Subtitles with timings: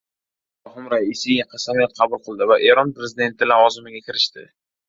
[0.63, 4.49] Ibrohim Raisiy qasamyod qabul qildi va Eron prezidenti lavozimiga kirishdi